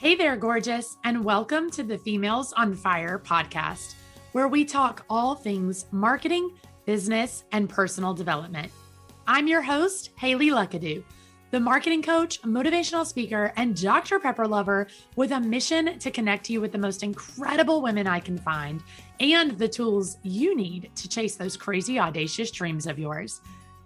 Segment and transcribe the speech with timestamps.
[0.00, 3.94] Hey there, gorgeous, and welcome to the Females on Fire podcast,
[4.32, 6.50] where we talk all things marketing,
[6.84, 8.70] business, and personal development.
[9.26, 11.02] I'm your host, Haley Luckadoo,
[11.52, 14.18] the marketing coach, motivational speaker, and Dr.
[14.18, 18.36] Pepper lover with a mission to connect you with the most incredible women I can
[18.36, 18.82] find
[19.20, 23.40] and the tools you need to chase those crazy, audacious dreams of yours.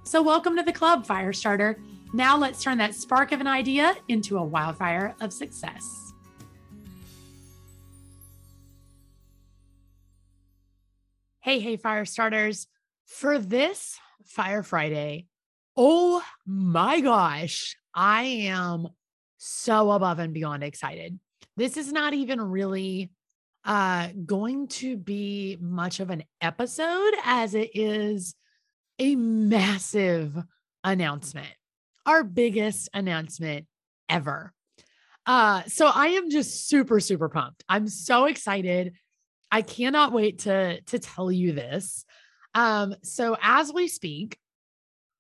[0.05, 1.77] So, welcome to the club, Firestarter.
[2.13, 6.13] Now, let's turn that spark of an idea into a wildfire of success.
[11.41, 12.67] Hey, hey, fire starters.
[13.07, 15.27] For this Fire Friday,
[15.77, 18.89] oh my gosh, I am
[19.39, 21.19] so above and beyond excited.
[21.57, 23.11] This is not even really
[23.65, 28.35] uh, going to be much of an episode as it is
[28.99, 30.37] a massive
[30.85, 31.49] announcement,
[32.09, 33.67] our biggest announcement
[34.09, 34.53] ever.
[35.27, 37.63] Uh, so I am just super, super pumped.
[37.69, 38.95] I'm so excited.
[39.53, 42.07] I cannot wait to to tell you this.
[42.55, 44.39] Um, so as we speak,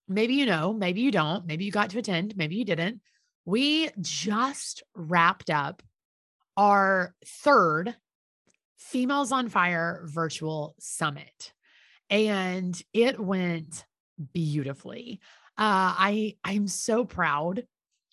[0.08, 3.02] maybe you know, maybe you don't, maybe you got to attend, maybe you didn't.
[3.45, 5.83] We just wrapped up
[6.56, 7.95] our third
[8.78, 11.52] Females on Fire virtual summit
[12.08, 13.84] and it went
[14.33, 15.20] beautifully.
[15.59, 17.64] Uh, I I'm so proud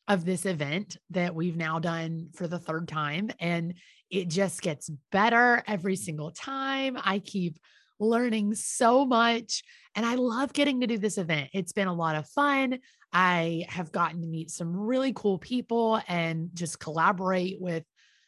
[0.08, 3.76] of this event that we've now done for the third time, and
[4.10, 6.98] it just gets better every single time.
[7.04, 7.60] I keep
[8.00, 9.64] learning so much,
[9.96, 11.52] and I love getting to do this event.
[11.54, 12.80] It's been a lot of fun.
[13.14, 17.84] I have gotten to meet some really cool people and just collaborate with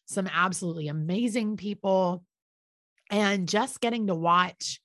[0.06, 2.24] some absolutely amazing people.
[3.10, 4.80] And just getting to watch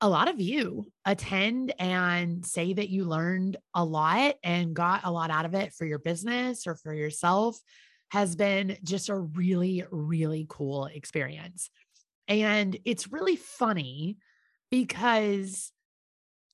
[0.00, 5.10] a lot of you attend and say that you learned a lot and got a
[5.10, 7.58] lot out of it for your business or for yourself
[8.10, 11.70] has been just a really, really cool experience.
[12.28, 14.18] And it's really funny
[14.70, 15.72] because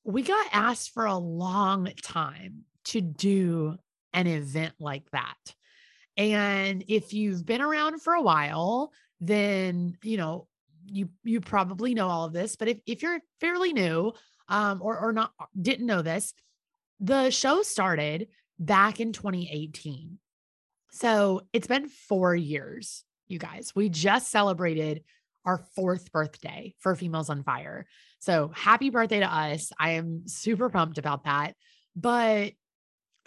[0.04, 3.76] we got asked for a long time to do
[4.12, 5.54] an event like that.
[6.16, 10.46] And if you've been around for a while, then, you know,
[10.86, 14.12] you you probably know all of this, but if if you're fairly new
[14.48, 16.34] um or or not didn't know this,
[17.00, 18.28] the show started
[18.58, 20.18] back in 2018.
[20.90, 23.72] So, it's been 4 years, you guys.
[23.74, 25.02] We just celebrated
[25.44, 27.86] our fourth birthday for Females on Fire.
[28.20, 29.72] So, happy birthday to us.
[29.78, 31.54] I am super pumped about that.
[31.96, 32.52] But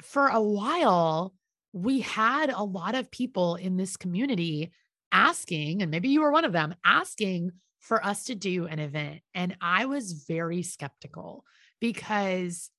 [0.02, 1.34] for a while,
[1.74, 4.72] we had a lot of people in this community
[5.18, 9.22] asking, and maybe you were one of them, asking for us to do an event.
[9.34, 11.44] And I was very skeptical
[11.82, 12.70] because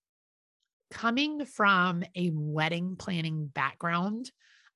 [0.91, 4.31] coming from a wedding planning background,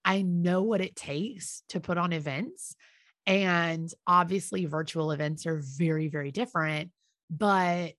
[0.04, 2.74] I know what it takes to put on events.
[3.26, 6.90] And obviously, virtual events are very, very different,
[7.30, 7.92] but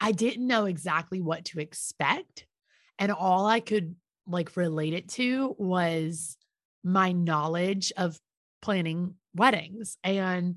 [0.00, 2.46] I didn't know exactly what to expect.
[3.00, 3.96] And all I could
[4.28, 6.36] like relate it to was
[6.84, 8.20] my knowledge of
[8.60, 10.56] planning weddings and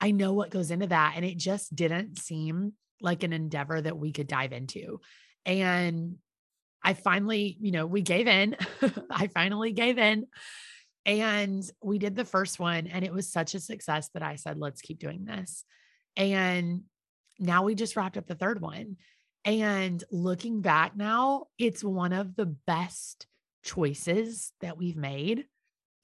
[0.00, 1.14] I know what goes into that.
[1.16, 5.00] And it just didn't seem like an endeavor that we could dive into.
[5.44, 6.16] And
[6.82, 8.56] I finally, you know, we gave in.
[9.10, 10.26] I finally gave in.
[11.04, 14.58] And we did the first one, and it was such a success that I said,
[14.58, 15.64] let's keep doing this.
[16.16, 16.82] And
[17.38, 18.96] now we just wrapped up the third one.
[19.44, 23.26] And looking back now, it's one of the best
[23.64, 25.46] choices that we've made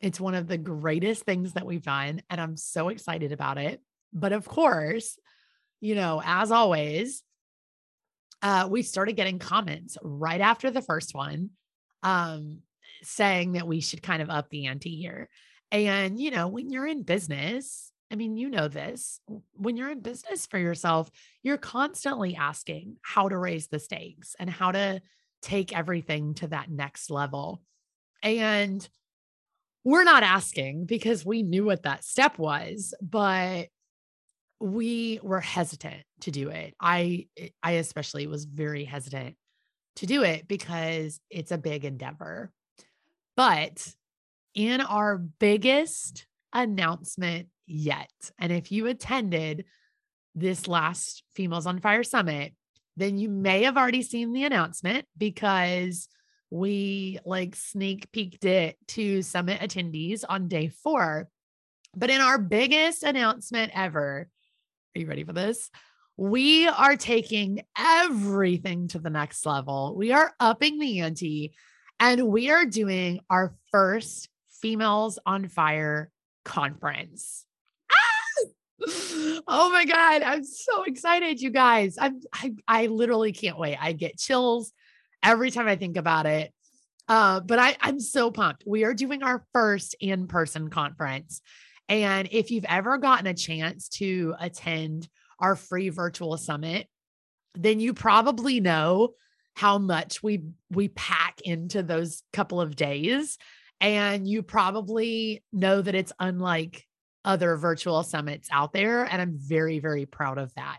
[0.05, 3.81] it's one of the greatest things that we've done, and I'm so excited about it.
[4.13, 5.19] But of course,
[5.81, 7.23] you know, as always,
[8.43, 11.51] uh, we started getting comments right after the first one
[12.03, 12.61] um,
[13.03, 15.29] saying that we should kind of up the ante here.
[15.73, 19.19] And, you know, when you're in business, I mean, you know this,
[19.55, 21.11] when you're in business for yourself,
[21.43, 25.03] you're constantly asking how to raise the stakes and how to
[25.43, 27.63] take everything to that next level.
[28.23, 28.87] And
[29.85, 33.69] we're not asking because we knew what that step was, but
[34.61, 36.75] we were hesitant to do it.
[36.81, 39.37] I eh, I especially was very hesitant
[39.97, 42.51] to do it because it's a big endeavor.
[43.37, 43.87] But
[44.55, 49.67] in our biggest announcement yet, and if you attended
[50.35, 52.55] this last Females on Fire Summit,
[52.97, 56.09] then you may have already seen the announcement because
[56.51, 61.29] we like sneak peeked it to summit attendees on day four.
[61.97, 64.29] But in our biggest announcement ever,
[64.95, 65.71] are you ready for this?
[66.17, 69.95] We are taking everything to the next level.
[69.97, 71.55] We are upping the ante
[71.99, 74.29] and we are doing our first
[74.61, 76.11] Females on Fire
[76.45, 77.45] conference.
[77.91, 78.47] Ah!
[79.47, 80.23] Oh my God.
[80.23, 81.97] I'm so excited, you guys.
[81.99, 83.77] I'm, I, I literally can't wait.
[83.81, 84.73] I get chills
[85.25, 86.53] every time I think about it.
[87.09, 88.65] Uh, but I, I'm so pumped.
[88.67, 91.41] We are doing our first in person conference.
[91.89, 96.87] And if you've ever gotten a chance to attend our free virtual summit,
[97.55, 99.11] then you probably know
[99.55, 103.39] how much we we pack into those couple of days
[103.81, 106.85] and you probably know that it's unlike
[107.25, 110.79] other virtual summits out there and I'm very very proud of that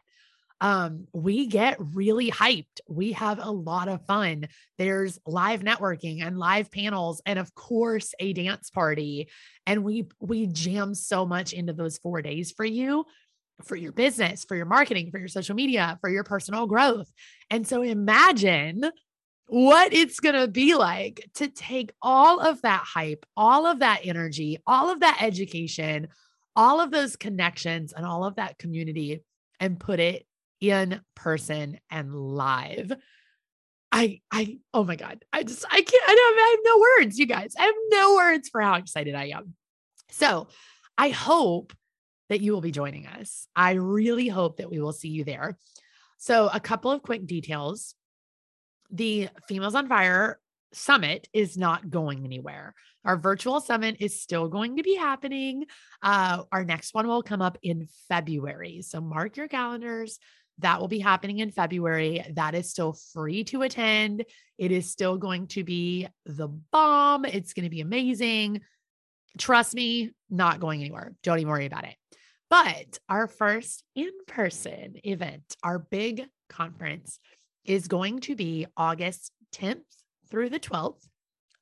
[0.66, 2.80] um, we get really hyped.
[2.90, 4.48] We have a lot of fun.
[4.80, 9.30] There's live networking and live panels, and of course, a dance party.
[9.68, 13.06] And we we jam so much into those four days for you,
[13.64, 17.14] for your business, for your marketing, for your social media, for your personal growth.
[17.52, 18.90] And so imagine
[19.46, 24.00] what it's going to be like to take all of that hype, all of that
[24.04, 26.08] energy, all of that education,
[26.56, 29.22] all of those connections, and all of that community
[29.60, 30.26] and put it
[30.62, 32.92] in person and live.
[33.92, 35.24] I, I, oh my God.
[35.32, 37.54] I just, I can't, I don't, I have no words, you guys.
[37.58, 39.54] I have no words for how excited I am.
[40.10, 40.48] So
[40.98, 41.74] I hope
[42.30, 43.48] that you will be joining us.
[43.56, 45.58] I really hope that we will see you there.
[46.18, 47.96] So, a couple of quick details.
[48.92, 50.40] The Females on Fire
[50.74, 52.74] summit is not going anywhere.
[53.04, 55.66] Our virtual summit is still going to be happening.
[56.02, 58.82] Uh, our next one will come up in February.
[58.82, 60.20] So, mark your calendars.
[60.60, 62.26] That will be happening in February.
[62.34, 64.24] That is still free to attend.
[64.58, 67.26] It is still going to be the bomb.
[67.26, 68.62] It's going to be amazing.
[69.38, 71.14] Trust me, not going anywhere.
[71.24, 71.96] Don't even worry about it.
[72.50, 77.20] But our first in person event, our big conference,
[77.66, 79.82] is going to be August 10th
[80.30, 81.04] through the 12th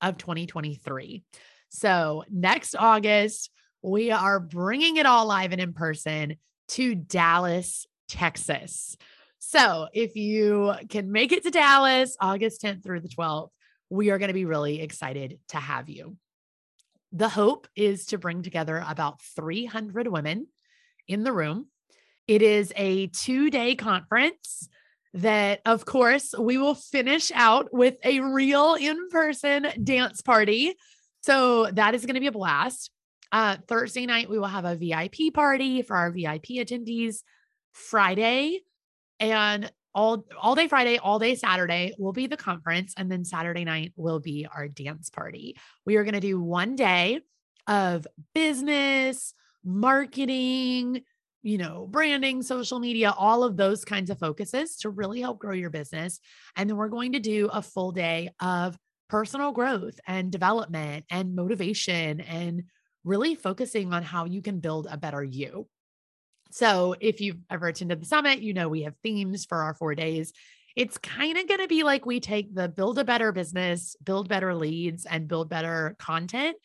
[0.01, 1.23] of 2023.
[1.69, 3.49] So next August,
[3.81, 6.35] we are bringing it all live and in person
[6.69, 8.97] to Dallas, Texas.
[9.39, 13.49] So if you can make it to Dallas August 10th through the 12th,
[13.89, 16.17] we are going to be really excited to have you.
[17.11, 20.47] The hope is to bring together about 300 women
[21.07, 21.67] in the room.
[22.27, 24.69] It is a two day conference
[25.13, 30.75] that, of course, we will finish out with a real in person dance party.
[31.21, 32.89] So that is going to be a blast.
[33.31, 37.23] Uh, Thursday night, we will have a VIP party for our VIP attendees.
[37.73, 38.61] Friday
[39.19, 43.63] and all all day Friday, all day Saturday will be the conference and then Saturday
[43.63, 45.55] night will be our dance party.
[45.85, 47.19] We are going to do one day
[47.67, 49.33] of business,
[49.63, 51.03] marketing,
[51.43, 55.53] you know, branding, social media, all of those kinds of focuses to really help grow
[55.53, 56.19] your business.
[56.55, 58.77] And then we're going to do a full day of
[59.09, 62.63] personal growth and development and motivation and
[63.03, 65.67] really focusing on how you can build a better you.
[66.53, 69.95] So if you've ever attended the summit, you know we have themes for our four
[69.95, 70.33] days.
[70.75, 74.29] It's kind of going to be like we take the build a better business, build
[74.29, 76.55] better leads, and build better content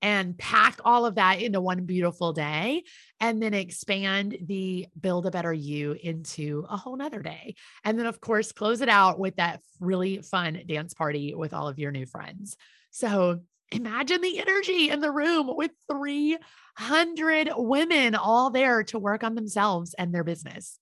[0.00, 2.84] and pack all of that into one beautiful day
[3.18, 7.56] and then expand the build a better you into a whole nother day.
[7.84, 11.66] And then, of course, close it out with that really fun dance party with all
[11.66, 12.56] of your new friends.
[12.90, 13.40] So
[13.72, 19.94] imagine the energy in the room with 300 women all there to work on themselves
[19.94, 20.78] and their business.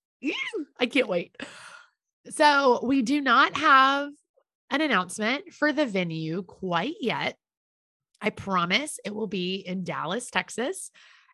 [0.79, 1.37] I can't wait.
[2.31, 4.11] So, we do not have
[4.69, 7.37] an announcement for the venue quite yet.
[8.21, 10.91] I promise it will be in Dallas, Texas.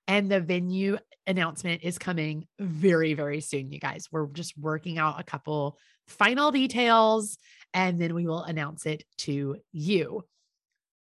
[0.09, 4.07] And the venue announcement is coming very, very soon, you guys.
[4.13, 7.39] We're just working out a couple final details
[7.75, 10.23] and then we will announce it to you.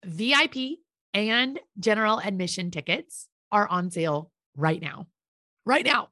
[0.06, 0.80] VIP
[1.14, 5.08] and general admission tickets are on sale right now.
[5.66, 6.10] Right now.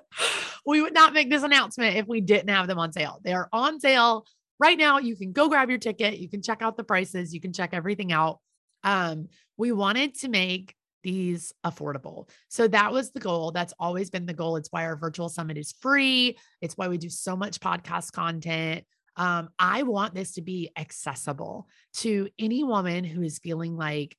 [0.66, 3.20] we would not make this announcement if we didn't have them on sale.
[3.24, 4.24] They are on sale
[4.58, 4.98] right now.
[4.98, 6.18] You can go grab your ticket.
[6.18, 7.34] You can check out the prices.
[7.34, 8.40] You can check everything out.
[8.82, 12.28] Um, we wanted to make these affordable.
[12.48, 13.52] So that was the goal.
[13.52, 14.56] That's always been the goal.
[14.56, 16.38] It's why our virtual summit is free.
[16.60, 18.84] It's why we do so much podcast content.
[19.16, 24.16] Um, I want this to be accessible to any woman who is feeling like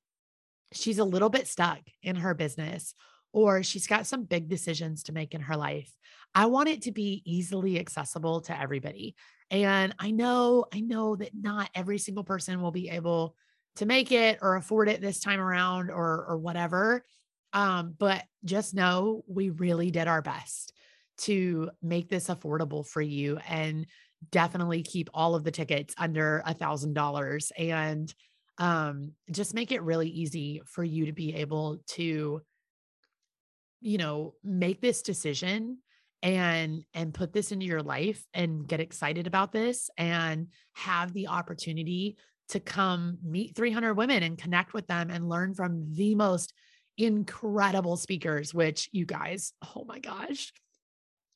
[0.74, 2.94] she's a little bit stuck in her business
[3.34, 5.92] or she's got some big decisions to make in her life.
[6.34, 9.16] I want it to be easily accessible to everybody.
[9.52, 13.36] And I know, I know that not every single person will be able
[13.76, 17.04] to make it or afford it this time around or or whatever.
[17.54, 20.74] Um, but just know we really did our best
[21.18, 23.86] to make this affordable for you and
[24.32, 27.52] definitely keep all of the tickets under a thousand dollars.
[27.58, 28.14] And
[28.58, 32.42] um, just make it really easy for you to be able to,
[33.82, 35.80] you know, make this decision
[36.24, 41.28] and and put this into your life and get excited about this and have the
[41.28, 42.18] opportunity
[42.50, 46.54] to come meet 300 women and connect with them and learn from the most
[46.98, 50.52] incredible speakers which you guys oh my gosh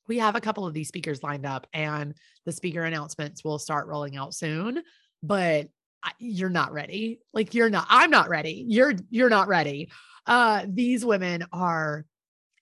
[0.10, 2.13] we have a couple of these speakers lined up and
[2.46, 4.82] the speaker announcements will start rolling out soon
[5.24, 5.70] but
[6.18, 7.20] you're not ready.
[7.34, 8.66] Like you're not i'm not ready.
[8.68, 9.89] You're you're not ready.
[10.25, 12.06] Uh these women are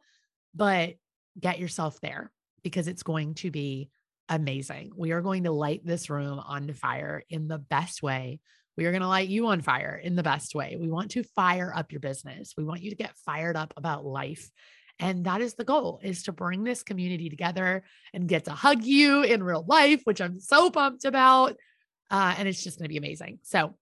[0.55, 0.95] But
[1.39, 2.31] get yourself there
[2.63, 3.89] because it's going to be
[4.29, 4.91] amazing.
[4.95, 8.39] We are going to light this room on fire in the best way.
[8.77, 10.77] We are going to light you on fire in the best way.
[10.79, 12.53] We want to fire up your business.
[12.57, 14.49] We want you to get fired up about life.
[14.99, 18.83] And that is the goal is to bring this community together and get to hug
[18.83, 21.55] you in real life, which I'm so pumped about.
[22.09, 23.39] Uh, and it's just going to be amazing.
[23.43, 23.75] So,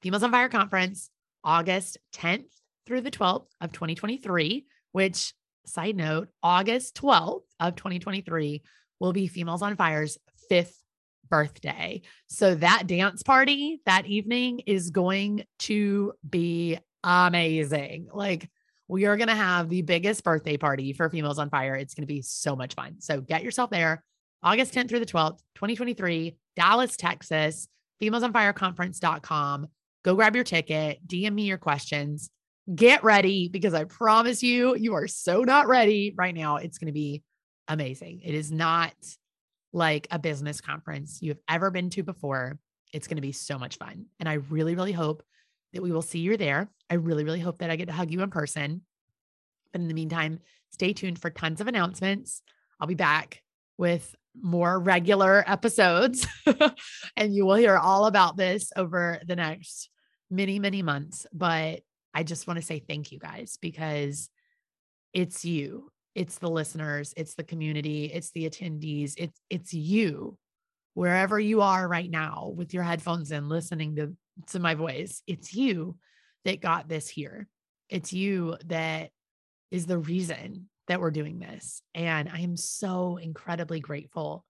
[0.00, 1.10] Females on Fire Conference,
[1.42, 2.52] August 10th
[2.86, 5.34] through the 12th of 2023, which
[5.66, 8.62] side note, August 12th of 2023
[9.00, 10.82] will be Females on Fire's fifth
[11.28, 12.02] birthday.
[12.28, 18.08] So that dance party that evening is going to be amazing.
[18.12, 18.48] Like,
[18.88, 21.74] we are going to have the biggest birthday party for Females on Fire.
[21.76, 22.96] It's going to be so much fun.
[23.00, 24.02] So get yourself there.
[24.42, 27.68] August 10th through the 12th, 2023, Dallas, Texas,
[28.00, 29.66] femalesonfireconference.com.
[30.04, 32.30] Go grab your ticket, DM me your questions,
[32.72, 36.56] get ready because I promise you, you are so not ready right now.
[36.56, 37.22] It's going to be
[37.68, 38.20] amazing.
[38.24, 38.94] It is not
[39.72, 42.58] like a business conference you've ever been to before.
[42.92, 44.06] It's going to be so much fun.
[44.18, 45.22] And I really, really hope
[45.72, 46.68] that we will see you there.
[46.88, 48.82] I really, really hope that I get to hug you in person.
[49.72, 52.42] But in the meantime, stay tuned for tons of announcements.
[52.80, 53.42] I'll be back
[53.76, 56.26] with more regular episodes,
[57.16, 59.90] and you will hear all about this over the next
[60.30, 61.26] many, many months.
[61.32, 61.80] But
[62.14, 64.30] I just want to say thank you guys because
[65.12, 70.36] it's you it's the listeners, it's the community, it's the attendees, it's it's you
[70.94, 74.16] wherever you are right now with your headphones in listening to
[74.48, 75.22] to my voice.
[75.28, 75.96] It's you
[76.44, 77.46] that got this here.
[77.88, 79.10] It's you that
[79.70, 81.82] is the reason that we're doing this.
[81.94, 84.44] And I am so incredibly grateful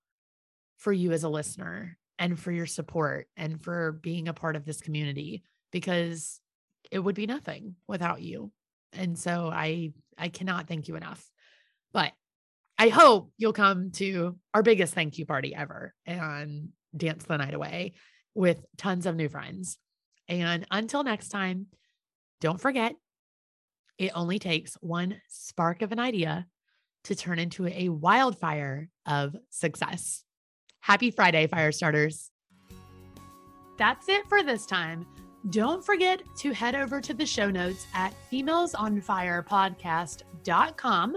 [0.78, 4.64] for you as a listener and for your support and for being a part of
[4.64, 6.40] this community because
[6.90, 8.52] it would be nothing without you.
[8.94, 11.28] And so I I cannot thank you enough.
[11.92, 12.12] But
[12.78, 17.54] I hope you'll come to our biggest thank you party ever and dance the night
[17.54, 17.94] away
[18.34, 19.78] with tons of new friends.
[20.28, 21.66] And until next time,
[22.40, 22.94] don't forget,
[23.98, 26.46] it only takes one spark of an idea
[27.04, 30.24] to turn into a wildfire of success.
[30.80, 32.30] Happy Friday, fire starters.
[33.76, 35.06] That's it for this time.
[35.50, 41.16] Don't forget to head over to the show notes at femalesonfirepodcast.com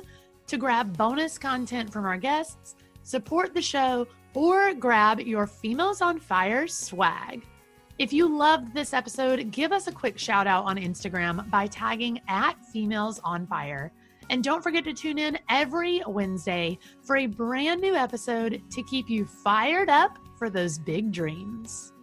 [0.51, 6.19] to grab bonus content from our guests, support the show, or grab your Females on
[6.19, 7.45] Fire swag.
[7.97, 12.19] If you loved this episode, give us a quick shout out on Instagram by tagging
[12.27, 13.93] at Females on Fire.
[14.29, 19.09] And don't forget to tune in every Wednesday for a brand new episode to keep
[19.09, 21.93] you fired up for those big dreams.